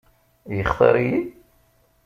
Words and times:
Yextaṛ-iyi? 0.55 1.21